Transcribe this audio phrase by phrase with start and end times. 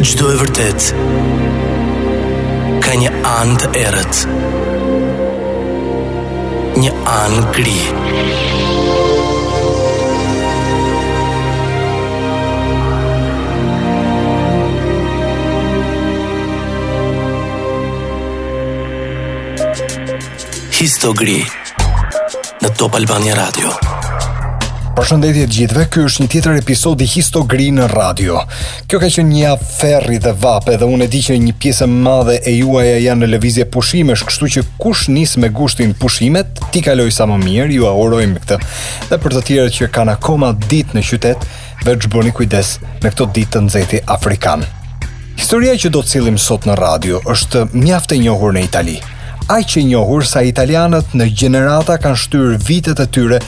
[0.00, 0.84] Gjdo e vërtet,
[2.80, 4.20] ka një anë të erët,
[6.80, 7.76] një anë gri.
[20.80, 21.36] Histo gri,
[22.64, 23.76] në Top Albania Radio.
[25.00, 28.42] Përshëndetje të gjithëve, ky është një tjetër episod i Histogri në radio.
[28.84, 31.92] Kjo ka qenë një aferri dhe vape dhe unë e di që një pjesë e
[32.04, 36.82] madhe e juaja janë në lëvizje pushimesh, kështu që kush nis me gushtin pushimet, ti
[36.84, 38.58] kaloj sa më mirë, ju orojmë këtë.
[39.08, 41.46] Dhe për të tjerët që kanë akoma ditë në qytet,
[41.88, 44.68] veç bëni kujdes me këto ditë të nëzeti afrikan.
[45.40, 48.98] Historia që do të cilim sot në radio është mjaft e njohur në Itali
[49.56, 53.40] aq e njohur sa italianët në gjenerata kanë shtyrë vitet e tyre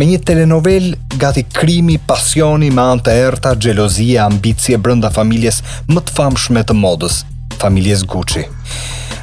[0.00, 0.86] me një telenovel
[1.20, 5.58] gati krimi, pasioni, me anë të erta, xhelozia, ambicie brenda familjes
[5.90, 7.18] më të famshme të modës,
[7.60, 8.46] familjes Gucci.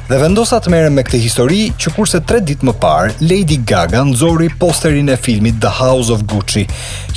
[0.08, 4.04] Dhe vendosa të merrem me këtë histori që kurse 3 ditë më parë Lady Gaga
[4.08, 6.62] nxori posterin e filmit The House of Gucci,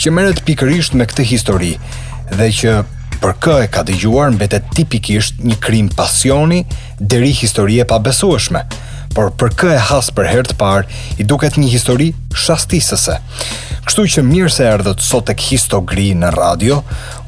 [0.02, 1.76] që merret pikërisht me këtë histori
[2.34, 2.80] dhe që
[3.22, 6.64] për kë e ka dëgjuar mbetet tipikisht një krim pasioni
[7.00, 8.64] deri histori e pabesueshme.
[8.64, 8.80] besueshme
[9.16, 13.18] por për kë e has për herë të parë i duket një histori shastisëse.
[13.86, 16.80] Kështu që mirë se erdhët sot tek Histogri në radio.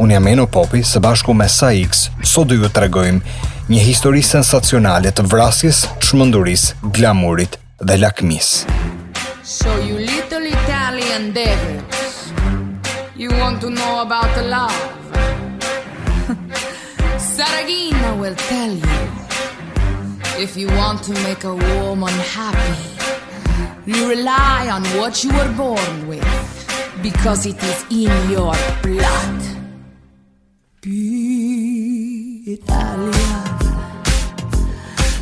[0.02, 2.08] Unë jam Eno Popi së bashku me SAX.
[2.23, 3.38] Sot do ju tregojmë
[3.72, 8.80] një histori sensacionale të vrasjes, çmendurisë, glamurit dhe lakmisë.
[9.44, 12.34] So you little Italian devils
[13.16, 14.80] You want to know about the love
[17.34, 19.12] Saragina will tell you
[20.36, 22.81] If you want to make a woman happy,
[23.86, 26.67] you rely on what you were born with
[27.03, 29.42] because it is in your blood.
[30.81, 33.58] Be Italian.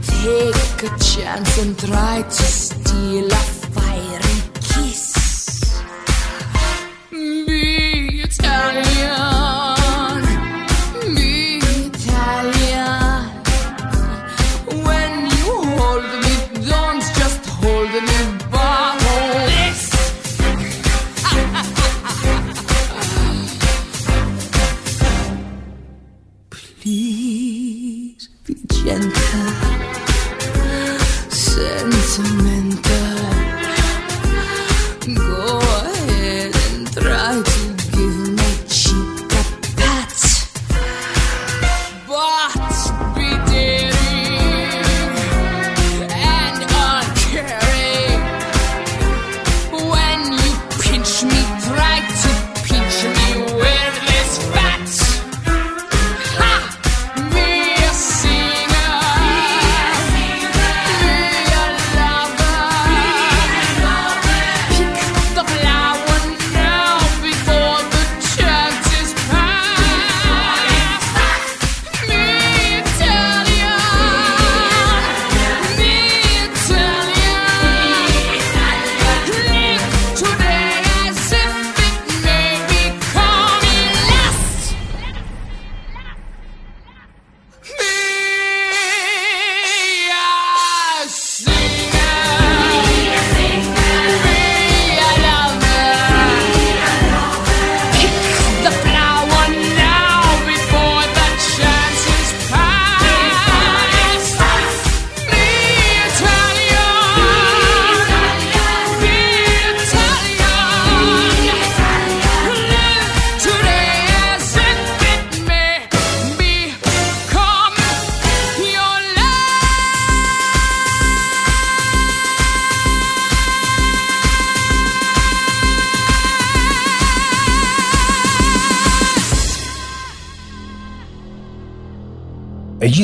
[0.02, 3.44] Take a chance and try to steal a
[3.76, 5.84] fiery kiss.
[7.12, 9.27] Be Italian.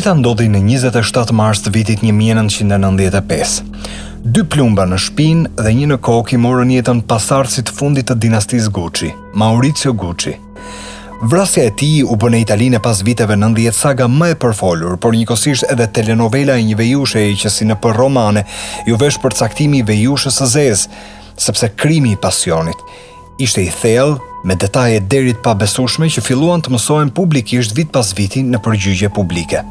[0.03, 3.53] gjitha ndodhi në 27 mars të vitit 1995.
[4.35, 8.67] Dy plumba në shpin dhe një në kokë i morën jetën pasarësit fundit të dinastisë
[8.75, 10.33] Gucci, Maurizio Gucci.
[11.23, 15.69] Vrasja e ti u bëne Italine pas viteve 90 saga më e përfolur, por njëkosisht
[15.71, 18.43] edhe telenovela e një vejushe e që si në për romane
[18.89, 20.89] ju vesh për caktimi vejushe së zezë,
[21.45, 22.81] sepse krimi i pasionit.
[23.39, 28.11] Ishte i thellë, me detaje derit pa besushme që filluan të mësojnë publikisht vit pas
[28.19, 29.63] vitin në përgjygje publike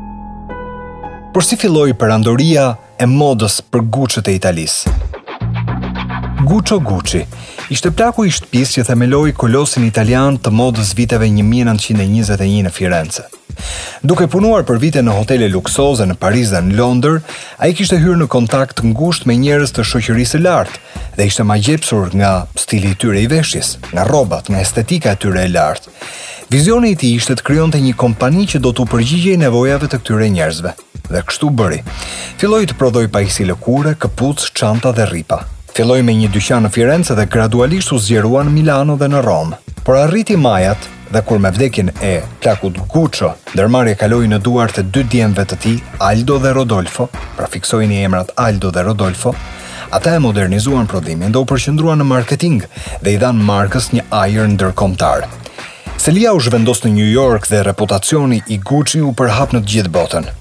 [1.32, 4.92] por si filloi perandoria e modës për guqët e Italisë.
[6.42, 7.20] Guqo Gucci
[7.72, 13.24] ishte plaku i shtëpis që themeloi kolosin italian të modës viteve 1921 në Firenze.
[14.02, 17.20] Duke punuar për vite në hotele luksoze në Paris dhe në Londër,
[17.62, 21.56] a i kishte hyrë në kontakt ngusht me njerës të shoqërisë lartë dhe ishte ma
[21.64, 25.94] gjepsur nga stili i tyre i veshjes, nga robat, nga estetika e tyre e lartë.
[26.52, 29.88] Vizioni i ti ishte të kryon të një kompani që do të përgjigje i nevojave
[29.88, 30.72] të këtyre njerëzve
[31.12, 31.78] dhe kështu bëri.
[32.40, 35.42] Filloi të prodhoi pajisje lëkure, këpuc, çanta dhe rripa.
[35.72, 39.54] Filloi me një dyqan në Firenze dhe gradualisht u zgjeruan në Milano dhe në Rom.
[39.86, 44.84] Por arriti majat dhe kur me vdekin e plakut Guccio, ndërmarrja kaloi në duart e
[44.84, 45.78] dy djemve të tij,
[46.10, 49.34] Aldo dhe Rodolfo, pra fiksoi emrat Aldo dhe Rodolfo.
[49.92, 52.62] Ata e modernizuan prodhimin dhe u përqendruan në marketing
[53.04, 55.26] dhe i dhanë markës një ajër ndërkombëtar.
[56.00, 59.92] Selia u zhvendos në New York dhe reputacioni i Gucci u përhap në të gjithë
[59.98, 60.32] botën.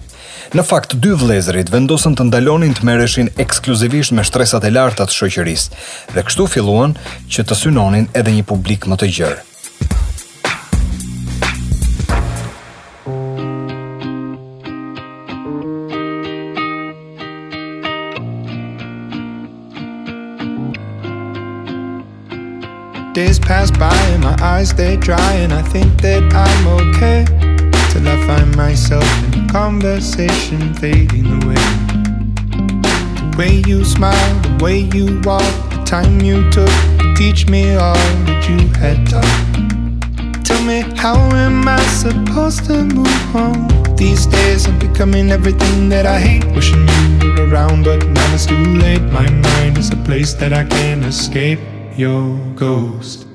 [0.51, 5.13] Në fakt, dy vëllezërit vendosen të ndalonin të merreshin ekskluzivisht me shtresat e larta të
[5.15, 6.95] shoqërisë dhe kështu filluan
[7.31, 9.47] që të synonin edhe një publik më të gjerë.
[23.15, 27.23] Days pass by and my eyes stay dry and I think that I'm okay
[27.91, 29.03] Till I find myself
[29.35, 31.63] in conversation fading away.
[33.19, 37.75] The way you smile, the way you walk, the time you took to teach me
[37.75, 37.93] all
[38.27, 40.45] that you had taught.
[40.45, 43.57] Tell me, how am I supposed to move on?
[43.97, 46.87] These days I'm becoming everything that I hate, wishing
[47.21, 49.01] you were around, but now it's too late.
[49.11, 51.59] My mind is a place that I can't escape
[51.97, 53.27] your ghost.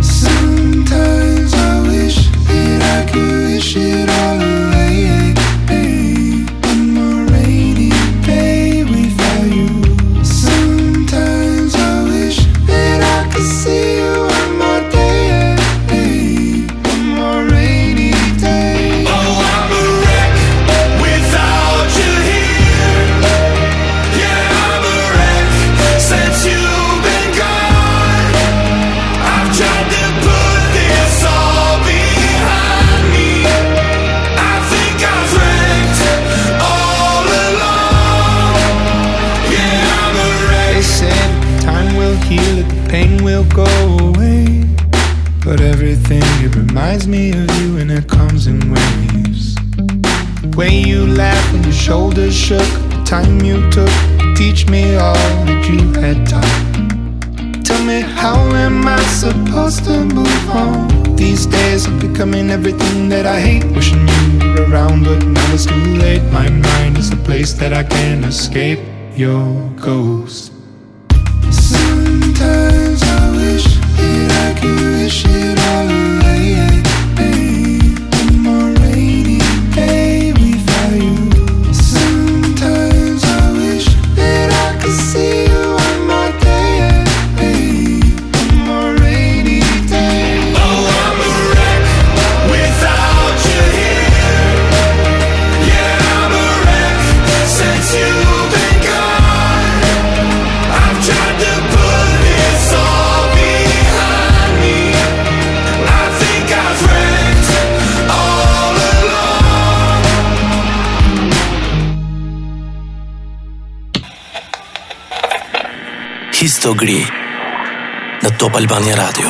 [0.00, 2.16] Sometimes I wish
[2.48, 4.71] that I could shit all away.
[54.72, 56.62] me all that you had taught.
[57.62, 60.78] Tell me, how am I supposed to move on?
[61.14, 63.66] These days I'm becoming everything that I hate.
[63.76, 66.24] Wishing you were around, but now it's too late.
[66.40, 68.80] My mind is the place that I can't escape
[69.14, 69.46] your
[69.88, 70.51] ghost.
[116.42, 116.96] Histogri
[118.18, 119.28] në Top Albani Radio.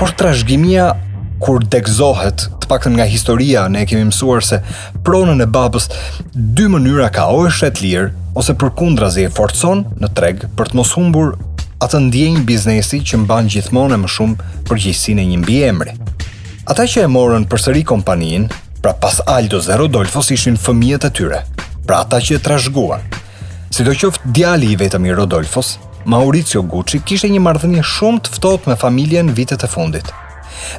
[0.00, 0.86] Por trashëgimia
[1.44, 4.56] kur degzohet, të paktën nga historia ne kemi mësuar se
[5.06, 5.84] pronën e babës
[6.58, 8.08] dy mënyra ka o është e lirë
[8.42, 11.36] ose përkundrazi e forcon në treg për të mos humbur
[11.86, 15.94] atë ndjenjë biznesi që mban gjithmonë më shumë përgjegjësinë e një mbiemri.
[16.66, 18.50] Ata që e morën përsëri kompaninë,
[18.82, 19.86] pra pas Aldo Zero
[20.38, 21.40] ishin fëmijët e tyre.
[21.86, 23.06] Pra ata që e trashëguan,
[23.76, 25.74] Si do qoftë djali i vetëm i Rodolfos,
[26.08, 30.06] Maurizio Gucci kishte një marrëdhënie shumë të ftohtë me familjen vitet e fundit.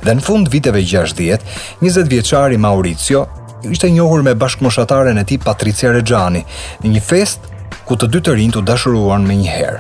[0.01, 1.43] Dhe në fund viteve 60,
[1.83, 3.27] 20 vjeçari Maurizio
[3.69, 6.41] ishte njohur me bashkëmoshataren e tij Patricia Rexhani
[6.81, 7.45] në një fest
[7.85, 9.77] ku të dy të rinjt u dashuruan më njëherë.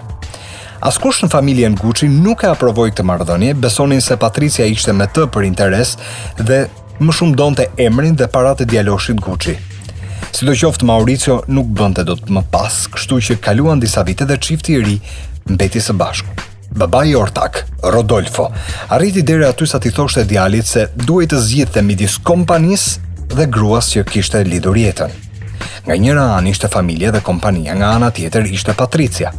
[0.85, 5.25] Askush në familjen Gucci nuk e aprovoi këtë marrëdhënie, besonin se Patricia ishte me të
[5.33, 5.95] për interes
[6.37, 6.67] dhe
[7.01, 9.57] më shumë donte emrin dhe parate e djaloshit Gucci.
[10.37, 14.21] Si do qoftë Mauricio nuk bënte do të më pas, kështu që kaluan disa vite
[14.29, 14.93] dhe qifti i ri
[15.49, 16.29] mbeti së bashku.
[16.77, 17.63] Baba i ortak,
[17.95, 18.45] Rodolfo,
[18.93, 22.83] arriti dere aty sa ti thoshte djalit se duhet të zjetë të midis kompanis
[23.33, 25.09] dhe gruas që kishte lidur jetën.
[25.87, 29.33] Nga njëra anë ishte familje dhe kompania, nga anë tjetër ishte Patricia.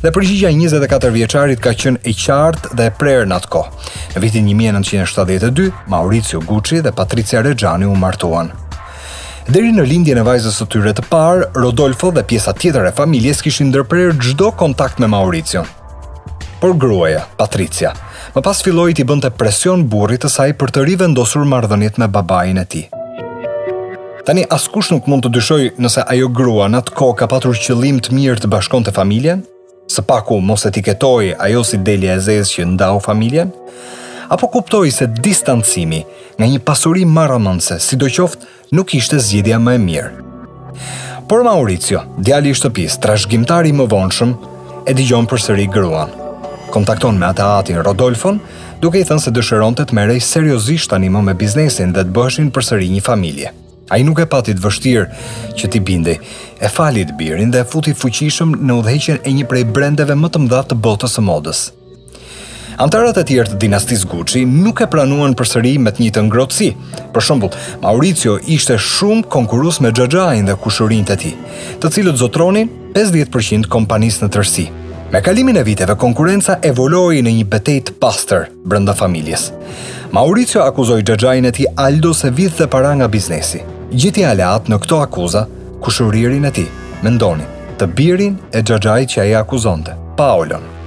[0.00, 3.92] Dhe përgjigja 24 vjeçarit ka qenë e qartë dhe e prerë në atë kohë.
[4.16, 8.56] Në vitin 1972, Maurizio Gucci dhe Patricia Reggiani u martuan.
[9.48, 13.40] Deri në lindjen e vajzës së tyre të parë, Rodolfo dhe pjesa tjetër e familjes
[13.42, 15.64] kishin ndërprerë çdo kontakt me Mauricio.
[16.60, 17.94] Por gruaja, Patricia,
[18.34, 22.60] më pas filloi t'i bënte presion burrit të saj për të rivendosur marrëdhëniet me babain
[22.60, 22.84] e tij.
[24.28, 28.02] Tani askush nuk mund të dyshoj nëse ajo grua në atë kohë ka patur qëllim
[28.04, 29.40] të mirë të bashkonte familjen,
[29.90, 33.48] së paku mos etiketoi ajo si delja e zezë që ndau familjen,
[34.30, 36.04] apo kuptoj se distancimi
[36.38, 40.10] nga një pasuri maramënse, si do qoftë nuk ishte zgjidhja më e mirë.
[41.30, 44.32] Por Mauricio, djali i shtëpis, trashgjimtari më vonshëm,
[44.88, 46.14] e dëgjon për sëri gruan.
[46.74, 48.38] Kontakton me ata atin Rodolfon,
[48.82, 52.52] duke i thënë se dëshëron të të merej seriosisht animo me biznesin dhe të bëheshin
[52.54, 53.50] për sëri një familje.
[53.90, 55.08] A i nuk e patit vështirë
[55.58, 56.16] që ti bindej
[56.62, 60.62] e falit birin dhe futi fuqishëm në udheqen e një prej brendeve më të mëdha
[60.70, 61.66] të botës e modës–
[62.80, 66.68] Antarët e tjerë të dinastisë Gucci nuk e pranuan përsëri me të njëjtën ngrohtësi.
[67.12, 67.50] Për shembull,
[67.82, 71.34] Maurizio ishte shumë konkurues me Giorgiain dhe kushërinjtë e tij,
[71.82, 74.64] të cilët zotronin 50% kompanisë në tërësi.
[75.12, 79.50] Me kalimin e viteve, konkurenca evoloi në një betejë të pastër brenda familjes.
[80.16, 83.60] Maurizio akuzoi Giorgiain e tij Aldo se vitë dhe para nga biznesi.
[83.92, 85.44] Gjithë alat në këto akuza
[85.84, 86.70] kushuririn e tij.
[87.04, 87.44] Mendoni,
[87.76, 90.79] të birin e gjajaj që ai akuzonte, Paolon.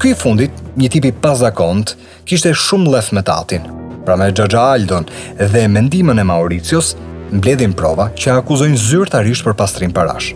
[0.00, 1.94] Ky i fundit, një tipi pazakont,
[2.28, 3.66] kishte shumë lef me tatin.
[4.06, 5.06] Pra me Gjagja Aldon
[5.38, 6.94] dhe mendimën e Mauricios,
[7.32, 10.32] mbledhin prova që akuzojnë zyrtarisht për pastrim parash.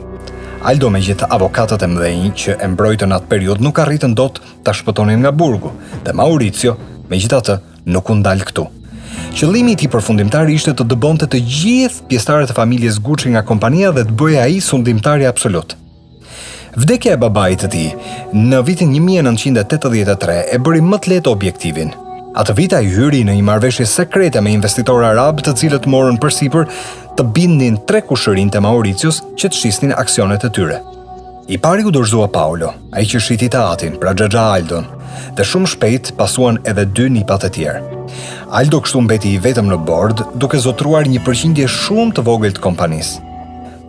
[0.64, 4.54] Aldo me gjithë avokatët e mdhenjë që e mbrojtën atë periud nuk arritën do të
[4.64, 5.74] të shpëtonin nga burgu,
[6.06, 6.76] dhe Mauricio
[7.10, 7.58] me gjithë atë
[7.92, 8.66] nuk undalë këtu.
[9.34, 13.90] Qëllimi i tij përfundimtar ishte të dëbonte të gjithë pjesëtarët e familjes Gucci nga kompania
[13.92, 15.74] dhe të bëja ai sundimtari absolut.
[16.74, 17.90] Vdekja e babait të tij
[18.34, 21.92] në vitin 1983 e bëri më të lehtë objektivin.
[22.34, 26.66] Atë vit ai hyri në një marrëveshje sekrete me investitorë arab, të cilët morën përsipër
[27.14, 30.80] të bindnin tre kushërinë të Mauritius që të shisnin aksionet e tyre.
[31.46, 34.86] I pari u dorëzua Paulo, ai që shiti atin, pra Xhaxha Aldon,
[35.38, 37.82] dhe shumë shpejt pasuan edhe dy nipat e tjerë.
[38.50, 42.64] Aldo kështu mbeti i vetëm në bord, duke zotruar një përqindje shumë të vogël të
[42.66, 43.22] kompanisë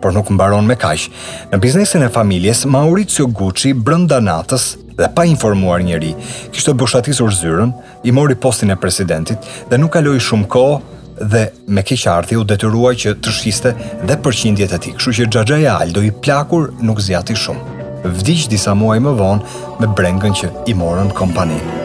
[0.00, 1.06] por nuk mbaron me kaq.
[1.52, 6.14] Në biznesin e familjes Maurizio Gucci brenda natës dhe pa informuar njëri,
[6.54, 7.72] kishte boshatisur zyrën,
[8.08, 11.40] i mori postin e presidentit dhe nuk kaloi shumë kohë dhe
[11.74, 13.72] me keqarti u detyrua që të shiste
[14.08, 14.96] dhe përqindjet e tij.
[14.98, 17.74] Kështu që Xhaxha Aldo i plakur nuk zgjati shumë.
[18.20, 21.84] Vdiq disa muaj më vonë me brengën që i morën kompaninë.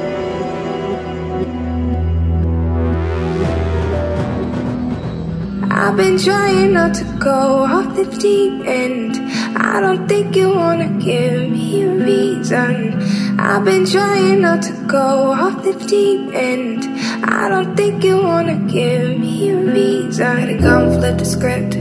[5.83, 9.15] I've been trying not to go off the deep end.
[9.57, 13.01] I don't think you wanna give me a reason.
[13.39, 16.83] I've been trying not to go off the deep end.
[17.25, 20.37] I don't think you wanna give me a reason.
[20.37, 21.73] Had a gun, flip the script.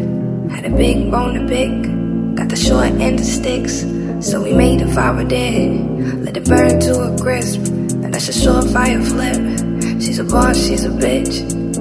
[0.54, 1.70] Had a big bone to pick.
[2.36, 3.84] Got the short end of sticks.
[4.20, 5.72] So we made a fire dead.
[6.24, 7.60] Let it burn to a crisp.
[8.02, 9.40] And that's a short fire flip.
[10.00, 11.34] She's a boss, she's a bitch.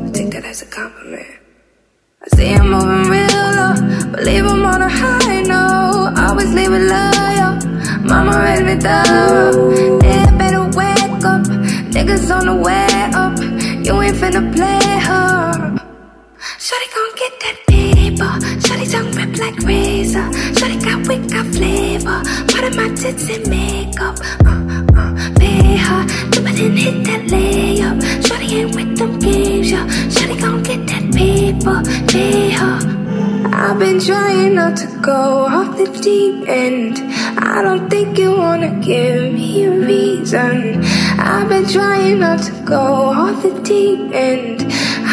[0.06, 1.29] I take that as a compliment.
[2.40, 3.72] See him moving real low,
[4.14, 6.14] but leave him on a high note.
[6.26, 7.66] Always leave low, love,
[8.10, 10.00] Mama raised me thorough.
[10.02, 11.42] Yeah, better wake up.
[11.96, 12.88] Niggas on the way
[13.24, 13.34] up.
[13.86, 15.52] You ain't finna play her.
[16.66, 18.66] Shorty gon' get that paper.
[18.66, 20.32] Shorty tongue rip like razor.
[20.58, 22.22] Shorty got wicked, got flavor.
[22.52, 24.16] Part of my tits and makeup.
[24.46, 24.86] Uh,
[25.40, 26.02] pay her.
[26.34, 27.98] Jump and hit that layup.
[28.26, 29.80] Shawty ain't with them games, yo.
[30.14, 31.78] Shawty gon' get that paper,
[32.12, 32.76] pay her.
[33.62, 35.22] I've been trying not to go
[35.58, 36.96] off the deep end.
[37.56, 40.84] I don't think you wanna give me a reason.
[41.32, 42.84] I've been trying not to go
[43.24, 44.58] off the deep end.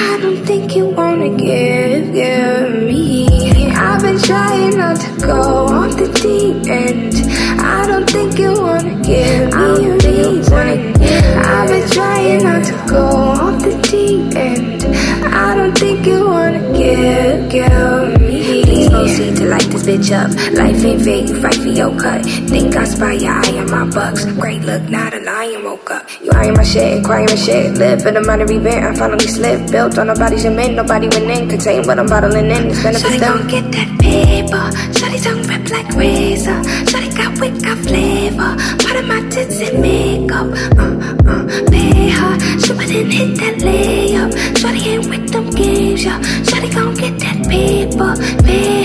[0.09, 3.27] I don't think you wanna give, give me.
[3.87, 5.56] I've been trying not to go
[20.27, 20.33] up.
[20.61, 22.25] Life ain't fair, you fight for your cut.
[22.53, 24.25] Think I spy your eye on my bucks.
[24.43, 26.05] Great look, not a lion woke up.
[26.23, 27.75] You eyeing my shit, crying my shit.
[27.83, 29.71] Live in the minor event, I finally slipped.
[29.71, 31.49] Built on nobody's men, nobody went in.
[31.49, 33.39] Contain what I'm bottling in, it's going benefits them.
[33.39, 34.65] gon' get that paper.
[34.99, 36.61] Shawty don't rip like razor.
[36.91, 38.51] Shawty got wick, got flavor.
[38.83, 40.49] Part of my tits and makeup.
[40.83, 42.33] Uh, uh, pay her.
[42.63, 44.31] She wouldn't hit that layup.
[44.61, 46.21] Shawty ain't with them games, yeah.
[46.49, 48.76] Shawty gon' get that paper, paper.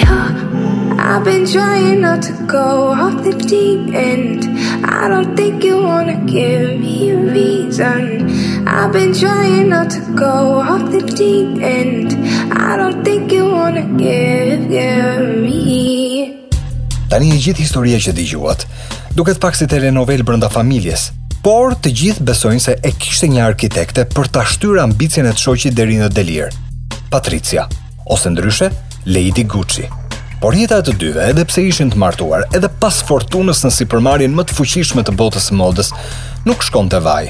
[1.13, 2.67] I've been trying not to go
[3.03, 4.45] off the deep end
[4.87, 8.31] I don't think you wanna give me a reason
[8.65, 12.09] I've been trying not to go off the deep end
[12.67, 16.47] I don't think you wanna give, give me
[17.11, 18.63] Tani e gjithë historia që dëgjuat
[19.19, 21.09] duket pak si telenovel brenda familjes,
[21.43, 25.43] por të gjithë besojnë se e kishte një arkitekte për ta shtyrë ambicien e të
[25.43, 26.55] shoqit deri në delir.
[27.11, 27.67] Patricia,
[28.15, 28.71] ose ndryshe
[29.05, 29.89] Lady Gucci
[30.41, 34.33] por jeta e të dyve, edhe pse ishin të martuar, edhe pas fortunës në sipërmarrjen
[34.35, 35.91] më të fuqishme të botës së modës,
[36.49, 37.27] nuk shkonte vaj.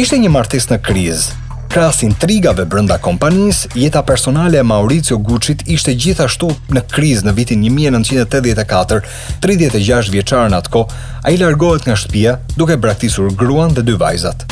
[0.00, 1.36] Ishte një martesë në krizë.
[1.70, 7.62] Krahas intrigave brenda kompanisë, jeta personale e Maurizio Gucci-t ishte gjithashtu në kriz në vitin
[7.68, 9.02] 1984,
[9.44, 14.48] 36 vjeçar në atë kohë, ai largohet nga shtëpia duke braktisur gruan dhe dy vajzat.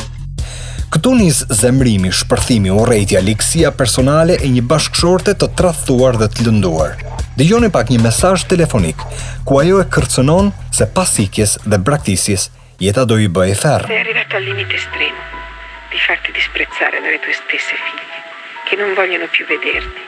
[0.89, 6.95] Këtu nis zemrimi, shpërthimi, urrëtia, ligësia personale e një bashkëshorte të tradhtuar dhe të lënduar.
[7.37, 8.97] Dëgjoni pak një mesazh telefonik
[9.45, 12.47] ku ajo e kërcënon se pasikjes dhe braktisjes
[12.85, 13.85] jeta do i bëjë ferr.
[13.85, 15.21] Se arriva al limite estremo
[15.93, 18.19] di farti disprezzare dalle tue stesse figlie
[18.65, 20.01] che non vogliono più vederti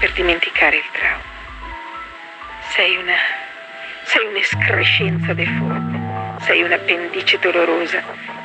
[0.00, 1.26] per dimenticare il trauma.
[2.76, 3.18] Sei una
[4.10, 5.98] sei un'escrescenza deforme.
[6.46, 8.00] Sei un'appendice dolorosa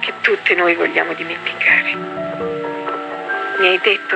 [0.05, 1.95] che tutti noi vogliamo dimenticare.
[3.57, 4.15] Mi hai detto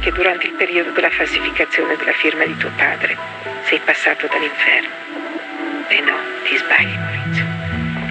[0.00, 3.16] che durante il periodo della falsificazione della firma di tuo padre
[3.70, 4.90] sei passato dall'inferno.
[5.86, 7.44] E eh no, ti sbagli Maurizio.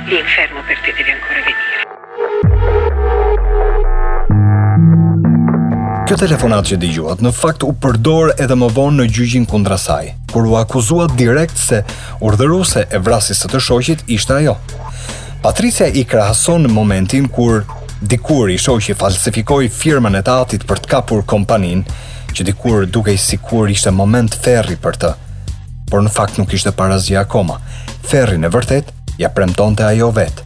[0.08, 1.84] L'inferno per te deve ancora venire.
[6.08, 10.12] Kjo telefonat që dëgjuat në fakt u përdor edhe më vonë në gjyqin kundra saj,
[10.32, 11.84] kur u akuzua direkt se
[12.20, 14.56] urdhëruese e vrasjes së të shoqit ishte ajo.
[15.42, 17.64] Patricia i krahason në momentin kur
[18.06, 21.80] dikur i shoqi falsifikoi falsifikoj firman e tatit për të kapur kompanin,
[22.32, 25.10] që dikur duke i sikur ishte moment ferri për të,
[25.90, 27.58] por në fakt nuk ishte parazja akoma.
[28.06, 30.46] Ferri në vërtet, ja premton të ajo vetë.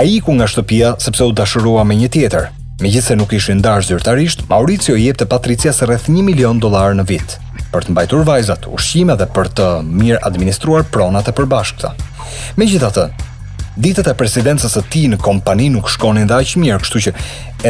[0.00, 2.46] A i ku nga shtëpia, sepse u dashurua me një tjetër.
[2.80, 6.56] Me se nuk ishë ndarë zyrtarisht, Mauricio i e të Patricia së rreth 1 milion
[6.58, 7.36] dolar në vitë,
[7.74, 11.92] për të mbajtur vajzat, ushqime dhe për të mirë administruar pronat e përbashkëta.
[12.56, 12.64] Me
[13.72, 17.12] Ditët e presidencës së tij në kompani nuk shkonin dhe aq mirë, kështu që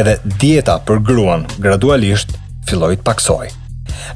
[0.01, 2.33] edhe dieta për gruan gradualisht
[2.67, 3.45] filloi të paksoj.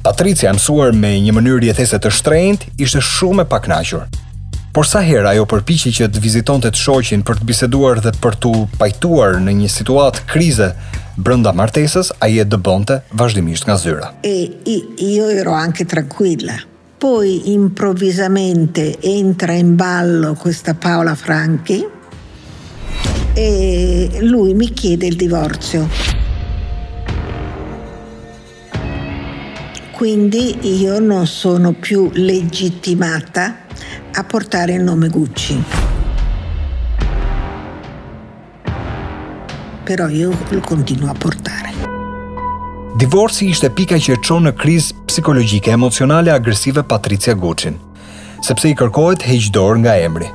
[0.04, 4.08] Patricia, mësuar me një mënyrë jetese të shtrenjtë, ishte shumë e pakënaqur.
[4.76, 8.36] Por sa herë ajo përpiqej që të vizitonte të shoqin për të biseduar dhe për
[8.44, 10.74] të pajtuar në një situatë krize
[11.18, 14.12] brenda martesës, ai e dëbonte vazhdimisht nga zyra.
[14.28, 16.60] E i, i, ero jo anche tranquilla.
[16.98, 21.86] Poi improvvisamente entra in ballo questa Paola Franchi
[23.34, 25.88] e lui mi chiede il divorzio.
[29.92, 33.58] Quindi io non sono più legittimata
[34.14, 35.64] a portare il nome Gucci.
[39.84, 41.66] Però io lo continuo a portare.
[42.98, 47.74] Divorci ishte pika që e qonë në kriz psikologjike emocionale agresive Patricia Gucin,
[48.46, 50.28] sepse i kërkohet heqdor nga emri.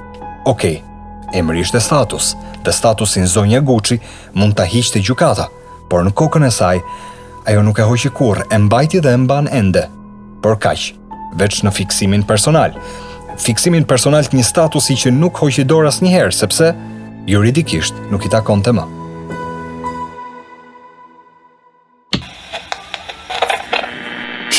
[0.50, 2.32] Okej, okay, emri ishte status,
[2.66, 4.00] dhe statusin zonja Gucci
[4.34, 5.44] mund të hiqë të gjukata,
[5.90, 6.80] por në kokën e saj,
[7.52, 9.84] ajo nuk e hoqë kur, e mbajti dhe e mban ende,
[10.42, 10.96] por kaqë,
[11.38, 12.74] veç në fiksimin personal.
[13.44, 16.72] Fiksimin personal të një statusi që nuk hoqë dorë as njëherë, sepse
[17.30, 18.88] juridikisht nuk i takon të më.
[18.88, 19.01] Ma.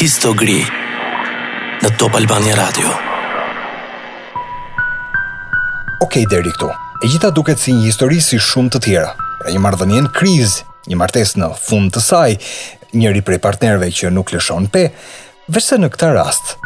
[0.03, 0.57] histori
[1.79, 2.89] në Top Albania Radio.
[6.03, 6.67] Okej okay, deri këtu.
[6.67, 9.13] E gjitha duket si një histori si shumë të tjera.
[9.39, 12.35] Pra një marrëdhënie në krizë, një martesë në fund të saj,
[12.91, 14.89] njëri prej partnerëve që nuk lëshon pe,
[15.55, 16.57] veçse në këtë rast.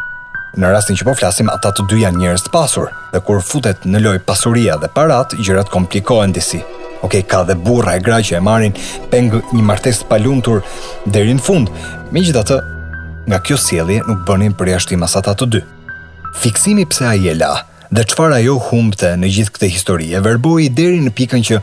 [0.58, 3.86] Në rastin që po flasim, ata të dy janë njerëz të pasur dhe kur futet
[3.86, 6.58] në lojë pasuria dhe parat, gjërat komplikohen disi.
[7.06, 8.74] Okej, okay, ka dhe burra e gra që e marrin
[9.14, 10.66] peng një martesë të palumtur
[11.06, 11.70] deri në fund.
[12.10, 12.58] Megjithatë,
[13.28, 15.60] nga kjo sjellje nuk bënin përjashtim as ata të dy.
[16.40, 17.52] Fiksimi pse ai e la
[17.92, 21.60] dhe çfarë ajo humbte në gjithë këtë histori e verboi deri në pikën që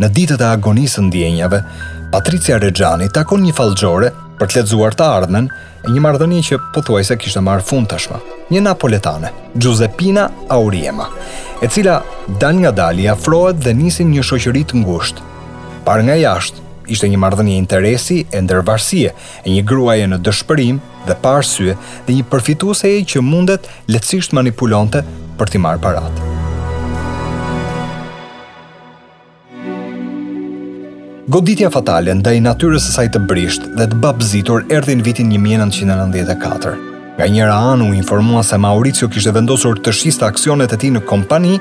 [0.00, 1.60] në ditët e agonisë në ndjenjave,
[2.12, 5.48] Patricia Rexhani takon një falgjore për të lexuar të ardhmen
[5.84, 8.22] e një marrëdhënie që pothuajse kishte marrë fund tashmë.
[8.52, 11.08] Një napoletane, Giuseppina Auriema,
[11.62, 12.00] e cila
[12.42, 15.22] dal nga dali afrohet dhe nisin një shoqëri të ngushtë.
[15.86, 19.12] Par nga jashtë, ishte një marrëdhënie interesi e ndërvarësie,
[19.44, 25.04] e një gruaje në dëshpërim dhe pa arsye dhe një përfituese që mundet lehtësisht manipulonte
[25.38, 26.30] për t'i marrë paratë.
[31.24, 36.74] Goditja fatale ndaj natyrës së saj të brisht dhe të babzitur erdhi në vitin 1994.
[37.14, 41.04] Nga njëra anë u informua se Mauricio kishte vendosur të shista aksionet e tij në
[41.08, 41.56] kompani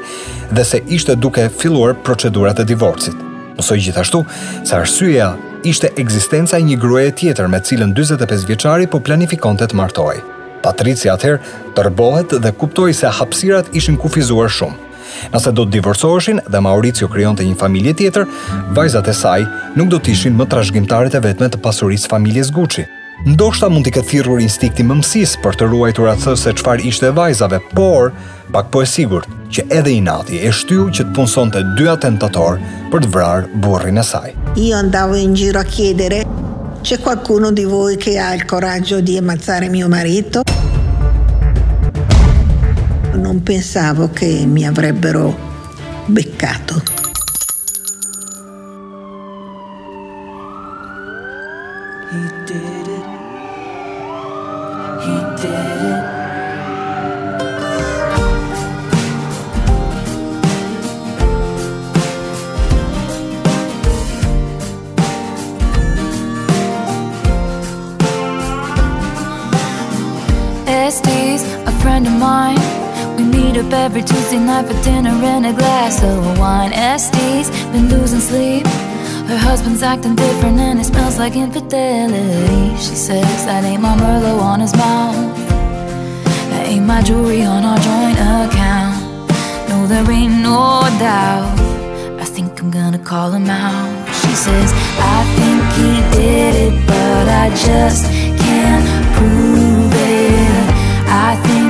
[0.52, 3.16] dhe se ishte duke filluar procedurat e divorcit.
[3.58, 4.24] Mësoj gjithashtu
[4.66, 9.72] se arsyeja ishte ekzistenca e një gruaje tjetër me cilën 45 vjeçari po planifikonte të,
[9.72, 10.20] të martohej.
[10.64, 14.80] Patricia atëherë tërbohet dhe kuptoi se hapësirat ishin kufizuar shumë.
[15.34, 18.26] Nëse do të divorcoheshin dhe Mauricio krijonte një familje tjetër,
[18.76, 19.46] vajzat e saj
[19.80, 22.88] nuk do të ishin më trashëgimtarët e vetme të pasurisë familjes Gucci.
[23.28, 27.62] Ndoshta mund të ketë thirrur instinkti mëmësis për të ruajtur atë se çfarë ishte vajzave,
[27.78, 28.12] por
[28.52, 31.86] pak po e sigurt, që edhe i nati e shtyu që të punson të dy
[31.92, 32.56] atentator
[32.94, 34.32] për të vrarë burrin e saj.
[34.58, 36.24] I andavo in giro a chiedere
[36.82, 40.42] c'è qualcuno di voi che ha il coraggio di ammazzare mio marito?
[43.14, 45.36] Non pensavo che mi avrebbero
[46.08, 46.82] beccato.
[72.04, 72.70] friend of mine.
[73.18, 76.74] We meet up every Tuesday night for dinner and a glass of wine.
[76.74, 78.66] estee has been losing sleep.
[79.30, 82.72] Her husband's acting different and it smells like infidelity.
[82.78, 85.38] She says, That ain't my Merlot on his mouth.
[86.52, 89.00] That ain't my jewelry on our joint account.
[89.70, 91.56] No, there ain't no doubt.
[92.20, 93.92] I think I'm gonna call him out.
[94.22, 94.70] She says,
[95.14, 98.06] I think he did it, but I just
[98.44, 98.86] can't
[99.16, 100.68] prove it.
[101.08, 101.63] I think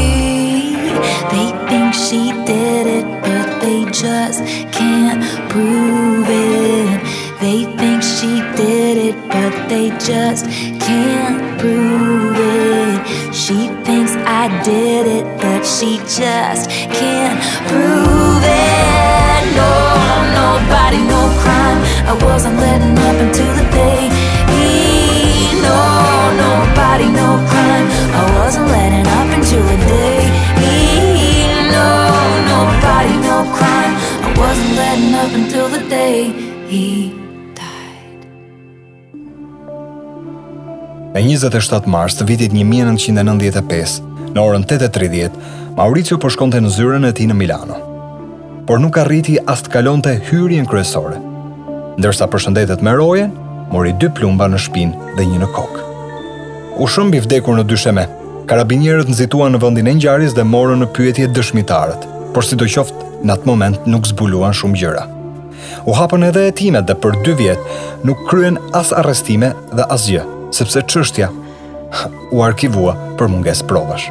[1.32, 2.20] They think she
[2.52, 4.40] did it, but they just
[4.78, 5.20] can't
[5.52, 6.98] prove it.
[7.44, 10.44] They think she did it, but they just
[10.86, 12.15] can't prove it.
[13.32, 17.38] She thinks I did it, but she just can't
[17.70, 19.42] prove it.
[19.54, 19.68] No,
[20.42, 21.78] nobody, no crime.
[22.10, 24.10] I wasn't letting up until the day.
[24.50, 25.78] He, no,
[26.42, 27.86] nobody, no crime.
[28.10, 30.26] I wasn't letting up until the day.
[30.58, 31.88] He, no,
[32.50, 33.94] nobody, no crime.
[34.26, 36.32] I wasn't letting up until the day.
[36.68, 37.05] He.
[41.16, 43.92] Në 27 mars të vitit 1995,
[44.34, 45.38] në orën 8:30,
[45.78, 47.78] Mauricio po shkonte në zyrën e tij në Milano.
[48.68, 51.16] Por nuk arriti as të kalonte hyrjen kryesore.
[51.96, 53.32] Ndërsa përshëndetet me rojen,
[53.72, 55.86] mori dy plumba në shpinë dhe një në kokë.
[56.84, 58.04] U shëmbi vdekur në dysheme.
[58.52, 62.04] Karabinierët nxituan në vendin e ngjarjes dhe morën në pyetje dëshmitarët,
[62.36, 65.08] por sidoqoftë, në atë moment nuk zbuluan shumë gjëra.
[65.88, 67.74] U hapën edhe hetimet dhe për 2 vjet
[68.04, 71.28] nuk kryen as arrestime dhe asgjë sepse çështja
[72.32, 74.08] u arkivua për mungesë provash.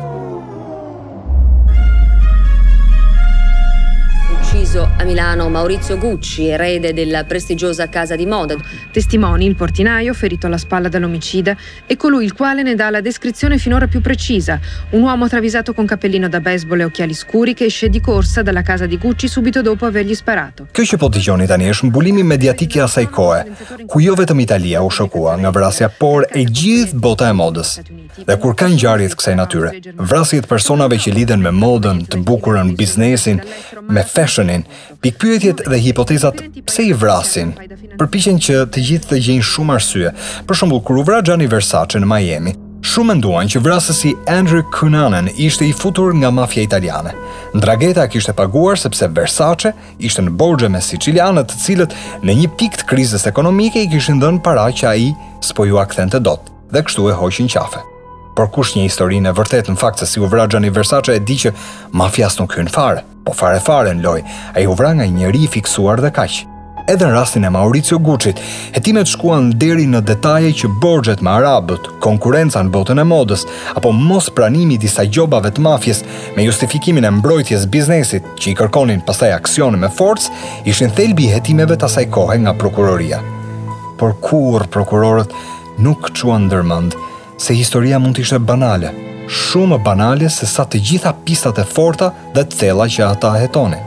[4.75, 8.55] ucciso a Milano Maurizio Gucci, erede della prestigiosa casa di moda.
[8.91, 13.57] Testimoni il portinaio ferito alla spalla dall'omicida e colui il quale ne dà la descrizione
[13.57, 14.59] finora più precisa,
[14.91, 18.61] un uomo travisato con cappellino da baseball e occhiali scuri che esce di corsa dalla
[18.63, 20.67] casa di Gucci subito dopo avergli sparato.
[20.71, 23.43] Che që po dëgjoni tani është mbulimi mediatik i asaj kohe,
[23.88, 27.77] ku jo vetëm Italia u shokua nga vrasja, por e gjithë bota e modës.
[28.25, 32.75] Dhe kur ka ngjarje të kësaj natyre, vrasjet personave që lidhen me modën, të bukurën,
[32.79, 33.39] biznesin,
[33.89, 34.64] me fashionin,
[35.01, 37.51] Pikpyetjet dhe hipotezat pse i vrasin
[37.99, 40.13] përpiqen që të gjithë të gjejnë shumë arsye.
[40.49, 45.30] Për shembull, kur u vra Gianni Versace në Miami, shumë menduan që vrasësi Andrew Cunanan
[45.36, 47.13] ishte i futur nga mafia italiane.
[47.56, 52.84] Ndrageta kishte paguar sepse Versace ishte në borxhe me sicilianët, të cilët në një pikë
[52.84, 55.10] të krizës ekonomike i kishin dhënë para që ai
[55.45, 57.84] s'po ju akthente dot dhe kështu e hoqin qafe
[58.35, 61.37] por kush një historinë e vërtetë në fakt se si uvra Gjani Versace e di
[61.39, 61.53] që
[61.95, 64.19] mafjas nuk hyn fare, po fare fare në loj,
[64.53, 66.51] a i u vra nga njëri i fiksuar dhe kaqë.
[66.85, 68.37] Edhe në rastin e Mauricio Gucit,
[68.75, 73.89] hetimet shkuan deri në detaje që borgjet me arabët, konkurenca në botën e modës, apo
[74.01, 76.03] mos pranimi disa gjobave të mafjes
[76.35, 80.29] me justifikimin e mbrojtjes biznesit që i kërkonin pasaj aksionë me forcë,
[80.69, 83.23] ishin thelbi hetimeve të asaj kohe nga prokuroria.
[83.97, 85.33] Por kur prokurorët
[85.81, 87.04] nuk quan dërmëndë,
[87.45, 88.89] se historia mund të ishte banale,
[89.29, 93.77] shumë banale se sa të gjitha pistat e forta dhe të thella që ata hetoni.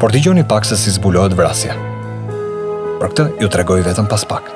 [0.00, 1.76] Por të gjoni pak se si zbulohet vrasja.
[2.96, 4.48] Për këtë ju të regoj vetëm pas pak.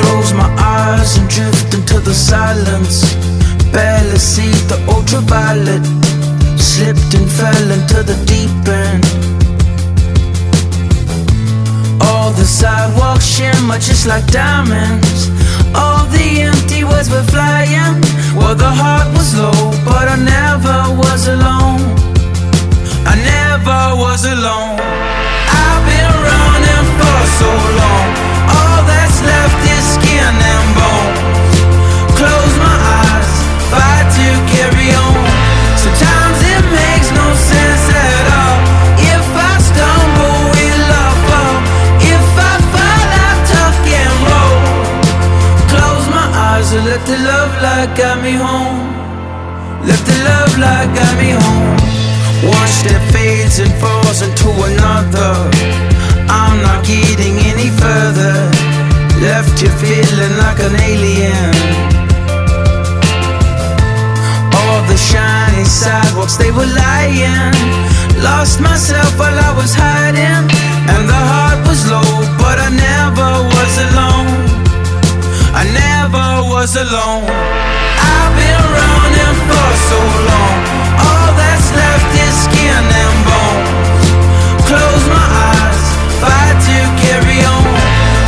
[0.00, 3.04] Close my eyes and drift into the silence
[4.68, 5.82] the ultraviolet
[6.60, 8.52] Slipped and fell into the deep
[8.84, 9.04] end
[12.08, 15.30] All the sidewalks shimmer just like diamonds
[15.74, 17.94] All the empty words were flying
[18.36, 21.80] Well, the heart was low, but I never was alone
[23.08, 24.78] I never was alone
[25.60, 27.50] I've been running for so
[27.80, 28.06] long
[28.54, 29.77] All that's left is
[47.96, 48.78] got me home.
[49.86, 51.76] Let the love light got me home.
[52.44, 55.32] One step fades and falls into another.
[56.28, 58.34] I'm not getting any further.
[59.22, 61.52] Left you feeling like an alien.
[64.58, 67.54] All the shiny sidewalks they were lying.
[68.28, 70.42] Lost myself while I was hiding,
[70.92, 74.66] and the heart was low, but I never was alone.
[75.58, 77.26] I never was alone.
[78.14, 80.56] I've been running for so long.
[81.02, 83.70] All that's left is skin and bones.
[84.70, 85.26] Close my
[85.58, 85.86] eyes,
[86.22, 87.70] fight to carry on.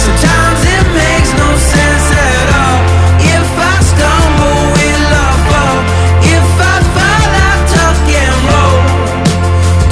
[0.02, 2.80] Sometimes it makes no sense at all.
[3.38, 5.78] If I stumble, will I fall?
[6.34, 8.78] If I fall, I tuck and roll.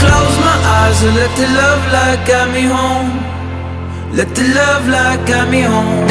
[0.03, 3.11] Close my eyes and let the love light guide me home.
[4.19, 6.09] Let the love light guide me home.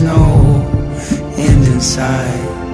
[0.00, 0.68] no
[1.36, 2.67] end in sight.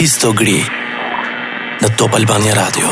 [0.00, 0.54] Histogri
[1.82, 2.88] në Top Albania Radio.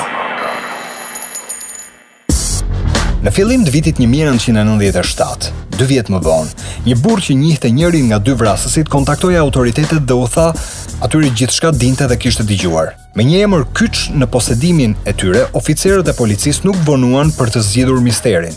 [3.25, 6.53] Në fillim të vitit 1997, dy vjet më vonë,
[6.85, 10.51] një burrë që njihte njërin nga dy vrasësit kontaktoi autoritetet dhe u tha,
[11.01, 12.93] atyri gjithçka dinte dhe kishte dëgjuar.
[13.17, 17.65] Me një emër kyç në posedimin e tyre, oficerët e policisë nuk vonuan për të
[17.71, 18.53] zgjidhur misterin.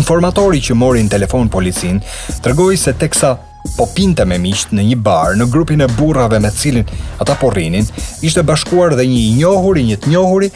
[0.00, 2.00] Informatori që mori në telefon policin,
[2.40, 3.36] tërgoj se teksa
[3.76, 6.88] po pinte me miqt në një bar në grupin e burrave me të cilin
[7.22, 7.86] ata po rrinin,
[8.26, 10.48] ishte bashkuar dhe një i njohur i një të njohuri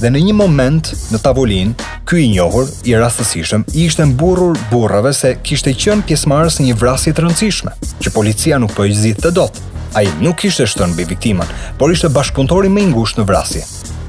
[0.00, 1.74] dhe në një moment në tavolin,
[2.08, 7.12] ky i njohur i rastësishëm ishte mburrur burrave se kishte qenë pjesëmarrës në një vrasje
[7.14, 9.60] të rëndësishme, që policia nuk po i zgjidhte dot.
[9.94, 13.66] Ai nuk kishte shtënë mbi viktimën, por ishte bashkëpunëtori më i ngushtë në vrasje.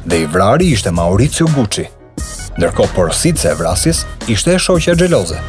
[0.07, 1.83] Dhe i vrari ishte Maurizio Gucci.
[2.55, 5.41] Ndërkohë porositse e vrasjes ishte e shoqja xheloze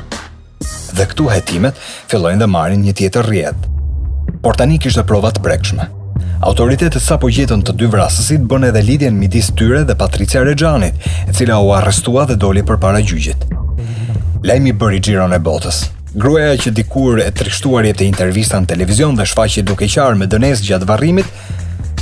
[0.99, 1.79] dhe këtu hetimet
[2.11, 3.67] fillojnë dhe marrin një tjetër rrjet.
[4.45, 5.89] Por tani kishte prova të brekshme.
[6.49, 10.99] Autoritetet sa po gjetën të dy vrasësit bën edhe lidhjen midis tyre dhe Patricia Rexhanit,
[11.29, 13.45] e cila u arrestua dhe doli përpara gjyqit.
[14.51, 15.85] Lajmi bëri xhiron e botës.
[16.15, 20.63] Gruaja që dikur e trishtuar jetë intervista në televizion dhe shfaqi duke qarë me dënes
[20.69, 21.33] gjatë varrimit,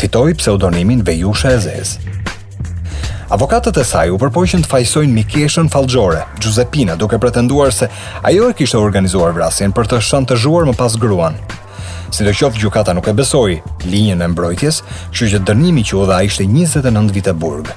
[0.01, 2.19] fitoi pseudonimin Vejusha e Zezë.
[3.33, 7.87] Avokatët e saj u përpoqën të fajsojnë mikeshën fallxore, Giuseppina, duke pretenduar se
[8.29, 11.39] ajo e kishte organizuar vrasjen për të shantazhuar më pas gruan.
[12.13, 13.57] Sidoqoftë gjykata nuk e besoi
[13.89, 14.83] linjën e mbrojtjes,
[15.15, 17.73] kështu që dënimi që u dha ishte 29 vite burg.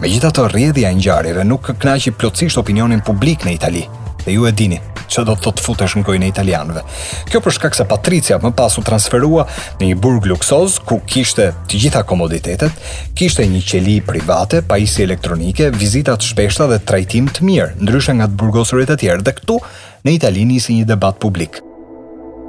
[0.00, 3.84] Megjithatë, rrjedhja e ngjarjeve nuk kënaqi plotësisht opinionin publik në Itali,
[4.24, 6.82] dhe ju e dini që do të thot futesh në gojnë e italianëve.
[7.30, 9.46] Kjo për shkak se Patricia më pas u transferua
[9.78, 12.74] në një burg luksoz ku kishte të gjitha komoditetet,
[13.16, 18.36] kishte një qeli private, pajisje elektronike, vizitat shpeshta dhe trajtim të mirë, ndryshe nga të
[18.42, 19.56] burgosurit e tjerë dhe këtu
[20.04, 21.62] në Italini si një debat publik.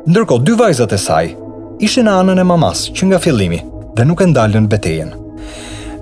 [0.09, 1.31] Ndërko, dy vajzat e saj
[1.79, 3.61] ishin në anën e mamas që nga fillimi
[3.95, 5.15] dhe nuk e ndalën betejen.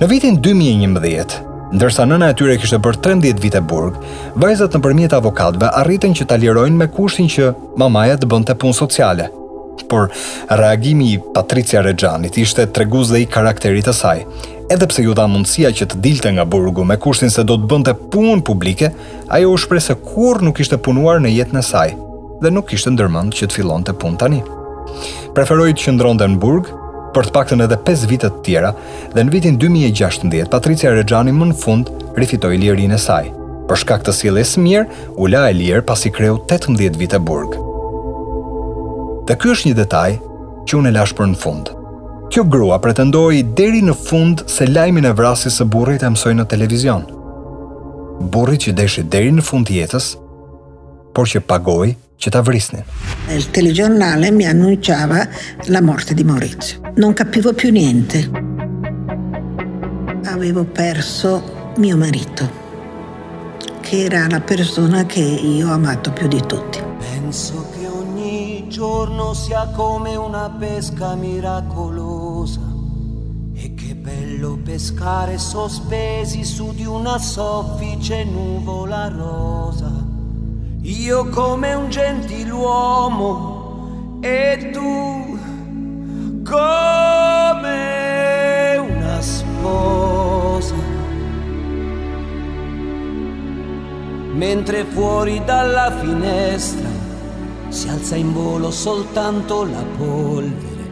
[0.01, 3.97] Në vitin 2011, Ndërsa nëna e tyre kishte për 13 vite burg,
[4.39, 7.49] vajzat nëpërmjet avokatëve arritën që ta lirojnë me kushtin që
[7.81, 9.25] mamaja të bënte punë sociale.
[9.91, 10.07] Por
[10.49, 14.23] reagimi i Patricia Rexhanit ishte tregues dhe i karakterit të saj.
[14.71, 17.67] Edhe pse ju dha mundësia që të dilte nga burgu me kushtin se do të
[17.73, 18.93] bënte punë publike,
[19.27, 21.93] ajo u shprese se kurrë nuk ishte punuar në jetën e saj
[22.43, 24.39] dhe nuk kishte ndërmend që të fillonte punë tani.
[25.35, 26.71] Preferoi të qëndronte në burg
[27.17, 28.69] për të paktën edhe 5 vite të tjera,
[29.13, 33.23] dhe në vitin 2016 Patricia Rexhani më në fund rifitoi lirinë e saj.
[33.67, 37.57] Për shkak të sjelljes së mirë, u la e lirë pasi kreu 18 vite burg.
[39.27, 40.11] Dhe ky është një detaj
[40.69, 41.73] që unë e lash për në fund.
[42.31, 46.45] Kjo grua pretendoi deri në fund se lajmin e vrasjes së burrit e mësoi në
[46.53, 47.05] televizion.
[48.35, 50.13] Burri që deshi deri në fund jetës,
[51.17, 52.83] por që pagoi Citava Risnin.
[53.29, 55.27] Il telegiornale mi annunciava
[55.67, 56.79] la morte di Maurizio.
[56.95, 58.27] Non capivo più niente.
[60.25, 62.49] Avevo perso mio marito,
[63.81, 66.81] che era la persona che io ho amato più di tutti.
[66.97, 72.61] Penso che ogni giorno sia come una pesca miracolosa
[73.53, 80.15] e che bello pescare sospesi su di una soffice nuvola rosa
[80.89, 85.37] io come un gentiluomo e tu
[86.43, 90.75] come una sposa.
[94.33, 96.87] Mentre fuori dalla finestra
[97.67, 100.85] si alza in volo soltanto la polvere,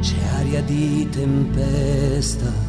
[0.00, 2.61] c'è aria di tempesta.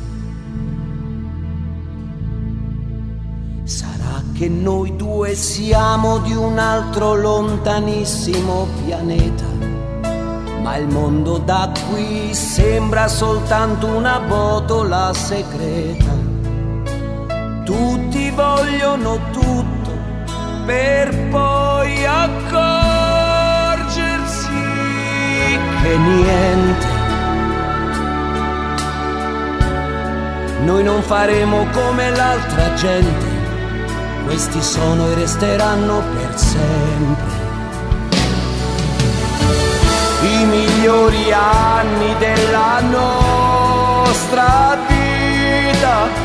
[4.43, 9.45] che noi due siamo di un altro lontanissimo pianeta,
[10.61, 16.11] ma il mondo da qui sembra soltanto una botola segreta.
[17.63, 19.91] Tutti vogliono tutto
[20.65, 22.57] per poi accorgersi
[25.83, 26.91] che niente.
[30.65, 33.22] Noi non faremo come l'altra gente
[34.25, 37.41] questi sono e resteranno per sempre.
[40.21, 46.22] I migliori anni della nostra vita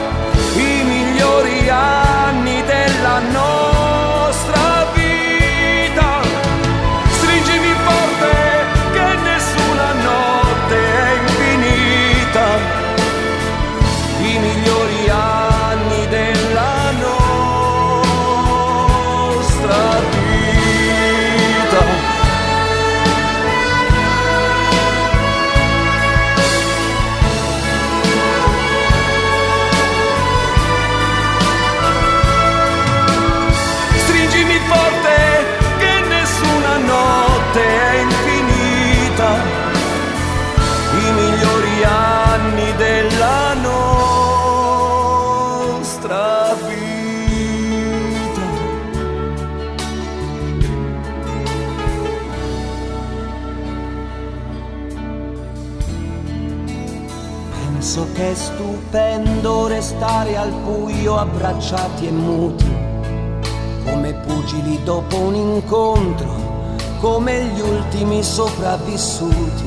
[68.39, 69.67] sopravvissuti.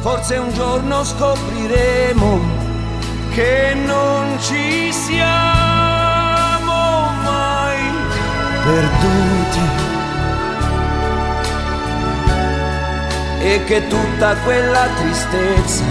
[0.00, 2.40] Forse un giorno scopriremo
[3.34, 6.74] che non ci siamo
[7.22, 7.84] mai
[8.64, 9.64] perduti.
[13.40, 15.84] E che tutta quella tristezza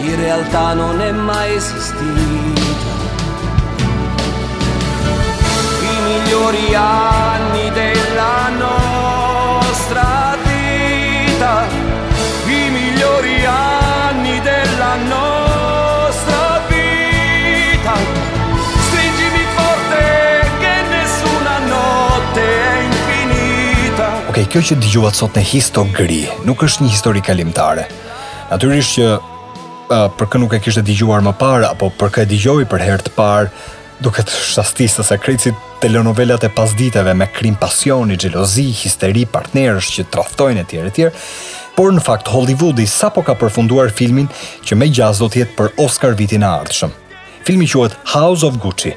[0.00, 2.90] in realtà non è mai esistita.
[5.92, 8.49] I migliori anni della vita.
[24.50, 27.84] kjo që dëgjuat sot në histori nuk është një histori kalimtare.
[28.50, 32.28] Natyrisht që uh, për kë nuk e kishte dëgjuar më parë apo për kë e
[32.32, 33.52] dëgjoi për herë të parë,
[34.02, 35.52] duket shastisë se krejtësi
[35.84, 41.06] telenovelat e pasditeve me krim pasioni, xhelozi, histeri, partnerësh që tradhtojnë etj etj.
[41.78, 44.26] Por në fakt Hollywoodi sapo ka përfunduar filmin
[44.66, 46.90] që me gjas do të jetë për Oscar vitin e ardhshëm.
[47.46, 48.96] Filmi quhet House of Gucci.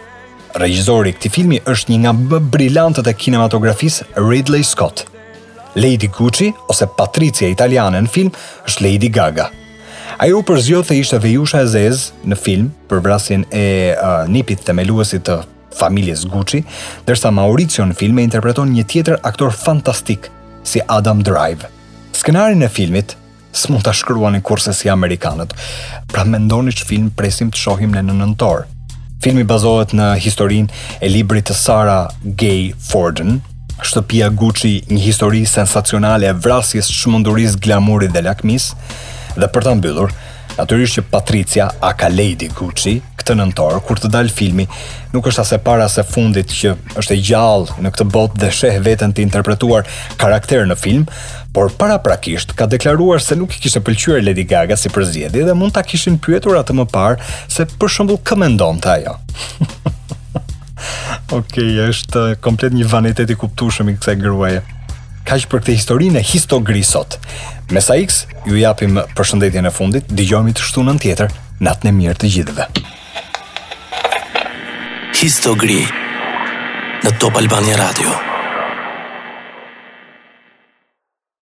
[0.57, 5.05] Regjizori i këtij filmi është një nga më brillantët e kinematografisë, Ridley Scott.
[5.75, 8.31] Lady Gucci ose Patricia italiane në film
[8.69, 9.47] është Lady Gaga.
[10.21, 15.25] Ajo u përzjodhe ishte vejusha e zezë në film për vrasin e uh, nipit themeluesit
[15.25, 15.39] të
[15.73, 16.59] familjes Gucci,
[17.07, 20.29] dërsa Maurizio në film e interpreton një tjetër aktor fantastik
[20.63, 21.65] si Adam Drive.
[22.17, 23.15] Skenarin e filmit
[23.53, 25.51] të ta shkruani kurse si amerikanët.
[26.09, 28.63] Pra mendoni që film presim të shohim në në nëntor.
[29.23, 33.39] Filmi bazohet në historinë e librit të Sara Gay Forden,
[33.83, 38.71] shtëpia Gucci një histori sensacionale e vrasjes shmundurisë glamurit dhe lakmis,
[39.35, 40.13] dhe për të mbyllur,
[40.57, 44.65] natyrisht që Patricia, aka Lady Gucci, këtë nëntorë, kur të dalë filmi,
[45.13, 48.83] nuk është e para se fundit që është e gjallë në këtë botë dhe shehë
[48.85, 49.87] vetën të interpretuar
[50.21, 51.07] karakter në film,
[51.53, 55.53] por para prakisht ka deklaruar se nuk i kishte pëlqyer Lady Gaga si preziedi dhe
[55.57, 57.19] mund ta kishin pyetur atë më parë
[57.53, 59.19] se për shumbull këmendon të ajo.
[61.31, 61.57] Ok,
[61.89, 64.63] është komplet një vanitet i kuptueshëm i kësaj gruaje.
[65.27, 67.15] Kaq për këtë historinë histogrisot.
[67.71, 70.09] Me sa X ju japim përshëndetjen e fundit.
[70.11, 71.31] Dëgjojmë të shtunën tjetër.
[71.63, 72.67] Natën e mirë të gjithëve.
[75.15, 75.79] Histogri
[77.05, 78.32] në Top Albania Radio.